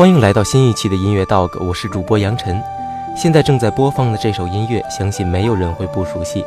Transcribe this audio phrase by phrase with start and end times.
[0.00, 2.58] 欢迎来到新一期的音乐 dog，我是主播杨晨。
[3.14, 6.42] 现在正在播放的这首音乐，相信没有人会不熟悉，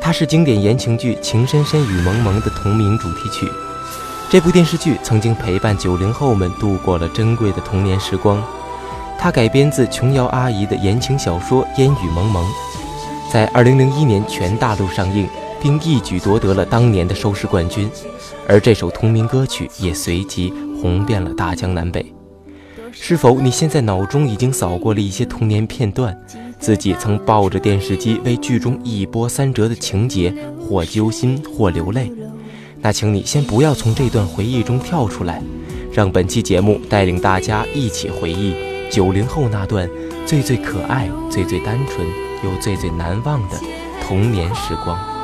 [0.00, 3.48] 它是经典言情剧《情深深雨蒙蒙》的同名主题曲。
[4.28, 8.42] 这部电视剧曾经陪伴九零后们度过了珍贵的童年时光。
[9.16, 12.44] 它改编自琼瑶阿姨的言情小说《烟雨蒙蒙》，
[13.32, 15.28] 在二零零一年全大陆上映，
[15.62, 17.88] 并一举夺得了当年的收视冠军。
[18.48, 20.52] 而这首同名歌曲也随即
[20.82, 22.12] 红遍了大江南北。
[22.92, 26.16] 是否你现在脑中已经扫过了一些童年片段？
[26.58, 32.12] 自己曾抱着电视机为剧中一波三折的情节或揪心或流泪？
[32.82, 35.42] 那请你先不要从这段回忆中跳出来，
[35.92, 38.54] 让本期节目带领大家一起回忆
[38.90, 39.88] 九零后那段
[40.26, 42.06] 最最可爱、最最单纯
[42.44, 43.58] 又最最难忘的
[44.02, 45.19] 童年时光。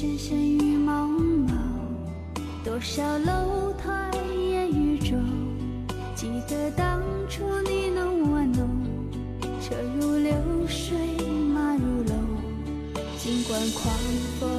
[0.00, 1.46] 深深雨蒙蒙，
[2.64, 4.10] 多少楼台
[4.50, 5.18] 烟雨中。
[6.14, 8.66] 记得当初你侬我侬，
[9.60, 10.32] 车如流
[10.66, 10.96] 水
[11.52, 12.16] 马如龙。
[13.18, 13.94] 尽管狂
[14.40, 14.49] 风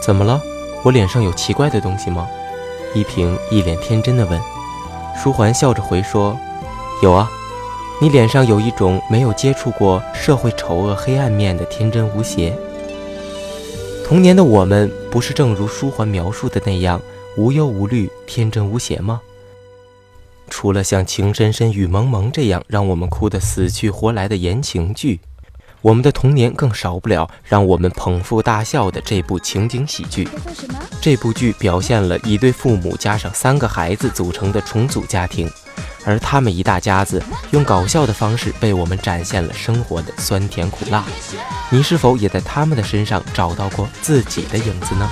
[0.00, 0.40] 怎么了？
[0.82, 2.26] 我脸上有奇怪的东西吗？
[2.94, 4.40] 依萍一脸天真的问。
[5.22, 6.36] 舒缓笑着回说
[7.02, 7.30] ：“有啊，
[8.00, 12.56] 你脸上有一种没有接触过社会丑恶黑暗面的天真无邪。
[14.06, 17.00] 童年的我们不是正如舒缓描述的那样
[17.36, 19.20] 无忧无虑、天真无邪吗？
[20.48, 25.20] 除了像《情深深雨蒙蒙》这样让我们哭得死去活来的言情剧。”
[25.82, 30.28] 我们的童年更少不了让我们捧腹大笑的这部情景喜剧。
[31.00, 35.50] 这部剧表现了一对父母加上三个孩子组成的重组家庭，
[36.04, 37.22] 而他们一大家子
[37.52, 41.04] 用搞笑的方式为我们展现了生活的酸甜苦辣。
[41.70, 45.08] 你是否也在他们的身上找到过自己的影子呢？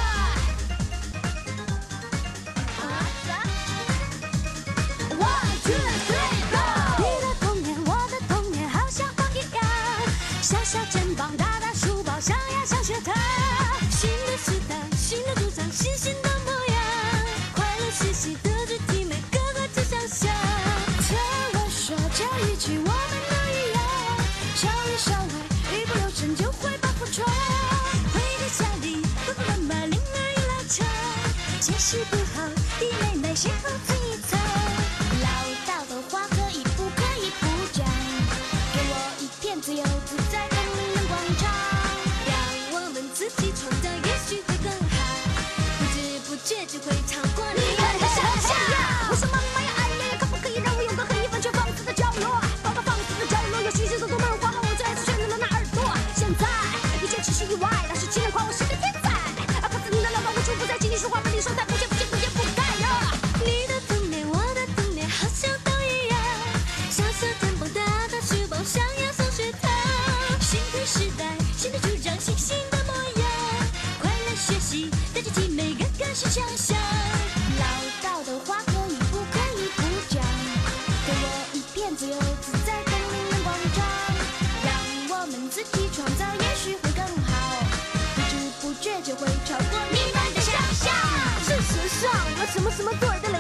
[92.71, 93.38] 什么什么对的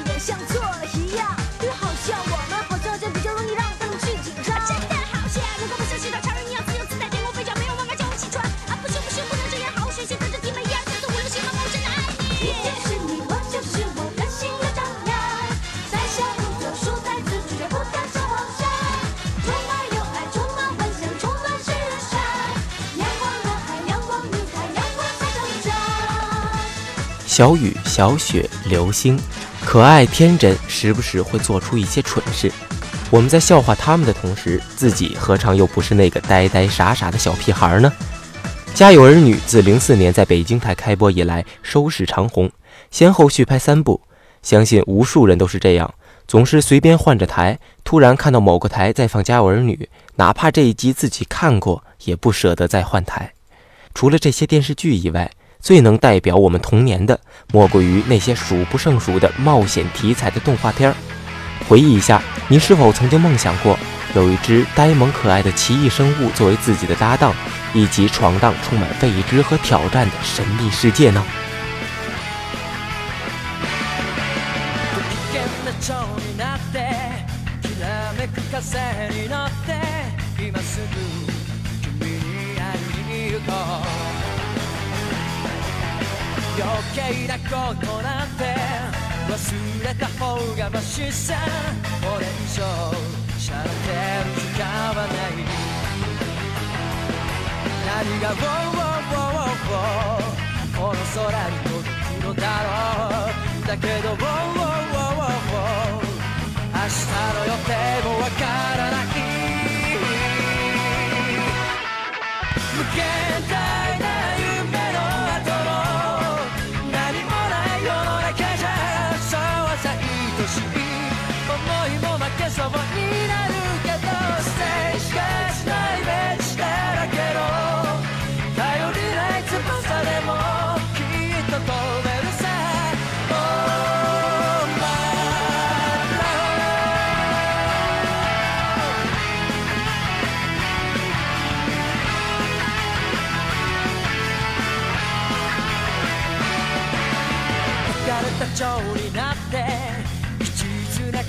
[27.28, 29.20] 小雨、小雪、流星，
[29.62, 32.50] 可爱天真，时不时会做出一些蠢事。
[33.10, 37.92] 我们在笑话他们的同时，自己何尝又不是那个呆呆傻傻的小屁孩呢？
[38.72, 42.50] 《家有儿女》自零四年在北京台开播以来，收视长红，
[42.90, 44.00] 先后续拍三部。
[44.42, 45.92] 相信无数人都是这样，
[46.26, 49.74] 总是随便换着台，突然看到某个台在放《家有儿女》，
[50.16, 53.34] 哪怕这一集自己看过，也不舍得再换台。
[53.94, 57.19] 除了这些电视剧以外，最能代表我们童年的，
[57.51, 60.95] 莫过于那些数不胜数的冒险题材的动画片儿。
[61.69, 63.79] 回忆一下，你是否曾经梦想过
[64.15, 67.33] 有一只呆萌可爱的奇异生物作为自己的搭档，
[67.73, 71.23] 一起闯荡充满未知和挑战的神秘世界呢？
[75.33, 76.77] 危険な蝶になって
[77.61, 78.59] きらめく風
[79.15, 79.71] に乗って
[80.45, 80.85] 今すぐ
[81.99, 82.19] 君に
[82.59, 83.51] 会いに行こ
[83.96, 83.96] う
[86.68, 88.44] 余計なことなんて
[89.28, 89.32] 忘
[89.84, 91.34] れた方がマシさ。
[92.02, 92.62] これ以上
[93.38, 93.74] しゃれて
[94.24, 95.48] る時間はない。
[97.86, 100.28] 何が「ウォーウォーウォーウォー
[100.76, 102.68] この空に届くのだろ
[103.64, 106.04] うだけど「ウォーウォーウォーウォーウォー
[106.74, 107.00] 明日
[107.34, 107.72] の予定
[108.04, 108.44] もわか
[108.76, 109.17] らない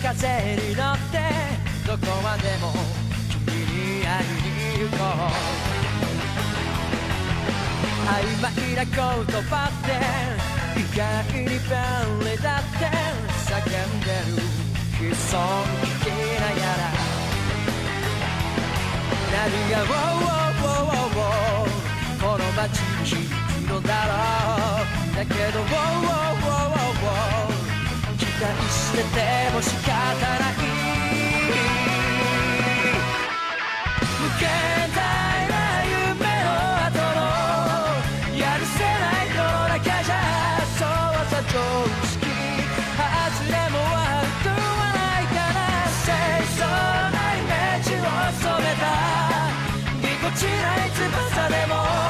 [0.01, 0.15] 風
[0.55, 1.19] に乗って
[1.85, 2.71] どこまでも
[3.29, 5.29] 君に会いに行こう。
[8.07, 8.95] 曖昧な言
[9.43, 9.87] 葉って
[10.79, 11.03] 意外
[11.33, 12.87] に便利だって
[13.45, 14.39] 叫んでる。
[15.09, 16.07] 悲壮聞き
[16.39, 16.81] ながら。
[19.31, 21.09] 何が「ウォーウォーウォーウォー。
[21.09, 24.11] ウォー」この街に響くのだろ
[25.13, 25.15] う。
[25.15, 26.78] だけど「ウォーウォーウォーウォー」
[28.39, 29.03] 待してて
[29.53, 30.55] も仕方ない
[34.17, 34.47] 無限
[34.95, 34.97] 大
[35.49, 35.53] な
[35.83, 36.49] 夢の
[36.87, 37.21] 後の
[38.39, 38.87] やるせな
[39.23, 40.13] い世の中じゃ
[40.79, 41.59] そうはさ常
[42.07, 42.23] 識
[42.95, 43.03] 外
[43.51, 44.55] れもあるとは
[44.95, 45.59] ないから
[46.05, 46.07] 清
[46.55, 46.63] 楚
[47.11, 48.07] なイメージを
[48.39, 48.87] 染めた。
[49.99, 52.08] ぎこちない翼でも。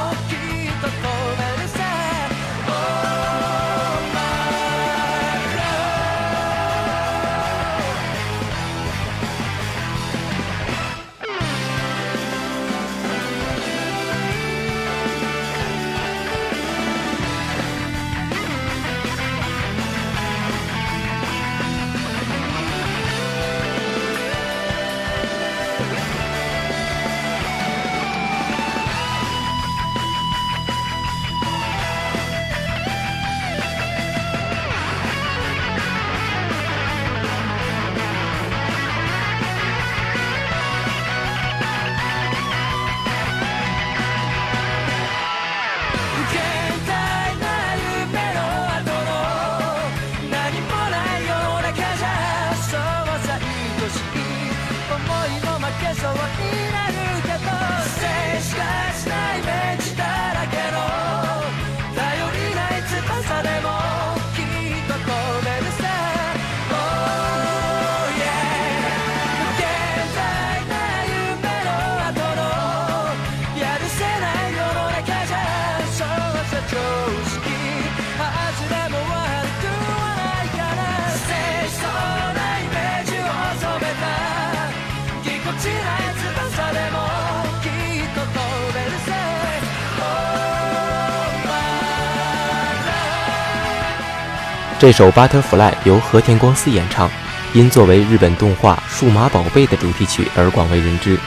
[94.79, 97.12] 这首《Butterfly》由和田光司演唱，
[97.53, 101.19] 因作为日本动画《数码宝贝》的主题曲而广为人知。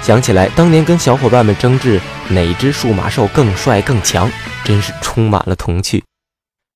[0.00, 4.30] 想起来当年跟小伙伴们争执哪只数码兽更帅更强，
[4.64, 6.02] 真是充满了童趣。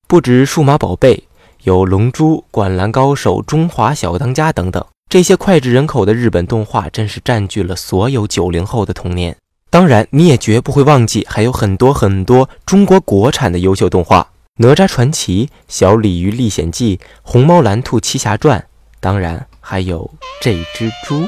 [0.07, 1.15] 不止《数码宝贝》，
[1.63, 9.35] 有《龙珠》《灌篮高手》《中华小当家》等等，这些脍炙人口的日本动画，真是占据了所有九零后的童年。
[9.71, 14.21] 当然，你也绝不会忘记，还有很多很多中国国产的优秀动画，
[14.57, 18.59] 《哪吒传奇》《小鲤鱼历险记》《虹猫蓝兔七侠传》，
[18.99, 21.27] 当然还有这只猪。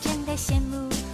[0.00, 1.07] 真的羡慕。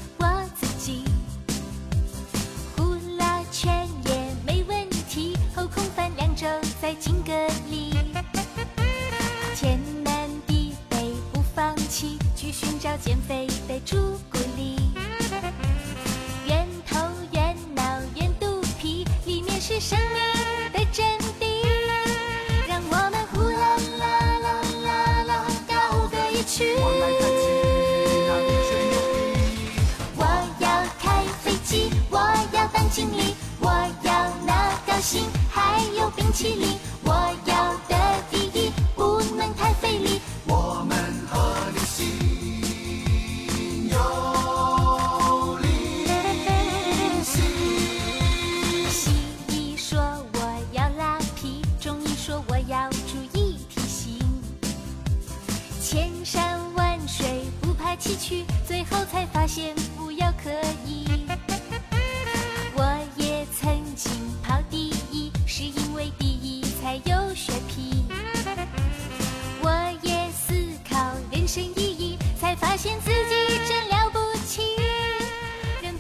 [36.45, 36.74] 有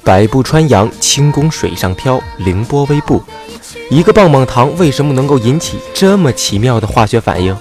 [0.05, 3.23] 百步穿杨，轻功水上漂，凌波微步。
[3.91, 7.57] 一个棒棒糖为什么能够引起这么奇妙的化学反应？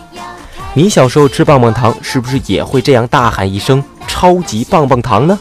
[0.74, 5.40] 你小时候吃棒棒糖，是不是也会这样大喊一声“超级棒棒糖”呢？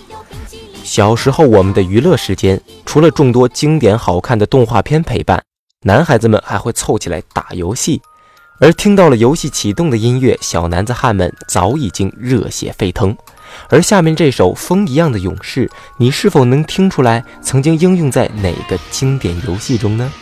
[0.85, 5.43] 小时候我们的娱乐时间，除了众多经典好看的动画片陪伴，
[5.83, 8.01] 男孩子们还会凑起来打游戏。
[8.61, 13.17] 而听到了游戏启动的音乐，小男子汉们早已经热血沸腾。
[13.69, 15.67] 而下面这首《风一样的勇士》，
[15.97, 20.13] 你是否能听出来曾经应用在哪个经典游戏中呢？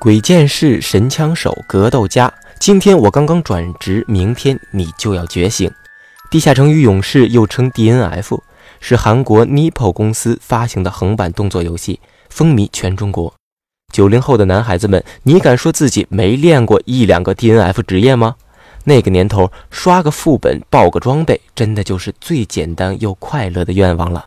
[0.00, 2.32] 鬼剑士、神枪手、格斗家。
[2.58, 5.70] 今天我刚刚转职，明天你就要觉醒。
[6.30, 8.40] 地下城与勇士又称 DNF，
[8.80, 13.34] 是韩国 Nippo 公司发行的横版动作游戏，风靡全中国。
[13.92, 18.36] 九零后的男孩子们，你敢说自己没练过一两个 DNF 职业吗？
[18.84, 24.24] 那个年头，刷个副本、爆个装备，真的就是最简单又快乐的愿望了。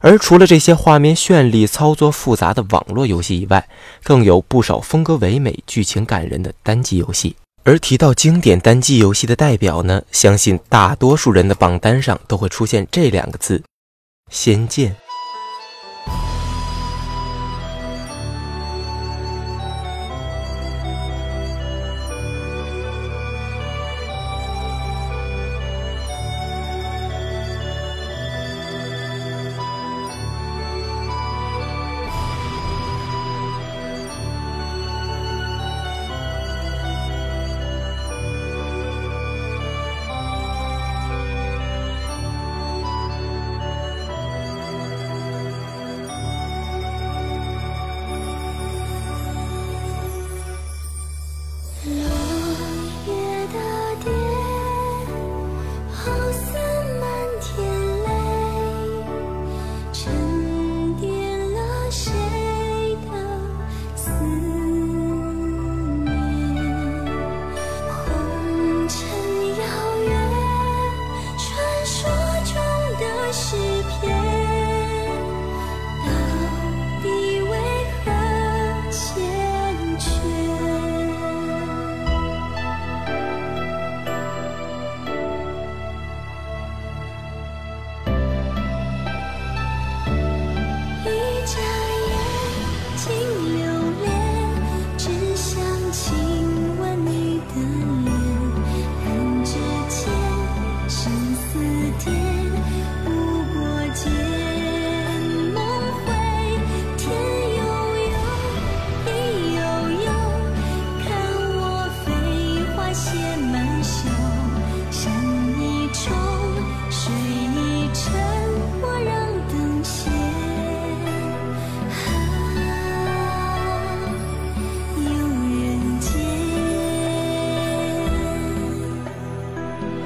[0.00, 3.68] 而除了这些画面绚丽、操作复杂的网络游戏以外，
[4.02, 7.36] 更有不少风格唯美、剧情感人的单机游戏。
[7.64, 13.58] 而提到经典单机游戏的代表呢，相信大多数人的榜单上都会出现这两个字：
[14.30, 14.92] 《仙剑》。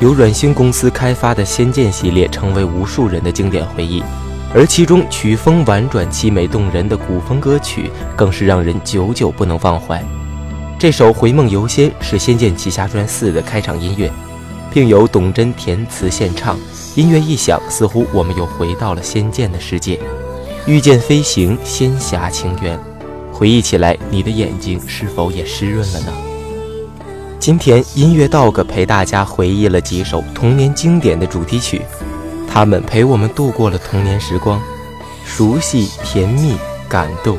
[0.00, 4.02] 由软星公司开发的《仙剑》系列成为无数人的经典回忆，
[4.52, 10.02] 而其中曲风婉转、凄美动人的古风歌曲更是让人久久不能忘怀。
[10.78, 14.10] 这首《回梦游仙》是《仙剑奇侠传四》的开场音乐，
[14.72, 16.58] 并由董贞填词献唱。
[16.96, 19.98] 音乐一响，似乎我们又回到了仙剑的世界，
[20.66, 22.78] 御剑飞行，仙侠情缘。
[23.32, 26.23] 回忆起来，你的眼睛是否也湿润了呢？
[27.44, 31.82] 今天音乐 dog 陪大家回忆了几首童年经典的主题曲，
[32.48, 34.58] 他们陪我们度过了童年时光，
[35.26, 36.56] 熟悉、甜蜜、
[36.88, 37.36] 感动。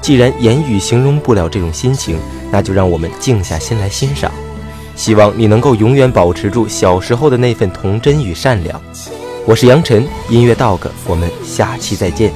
[0.00, 2.16] 既然言语形容不了这种心情，
[2.52, 4.30] 那就让我们静下心来欣赏。
[4.94, 8.80] 希望你能够永远保持住小时候的那份童真与善良。
[9.44, 12.32] 我是杨晨，音乐 dog，我们下期再见。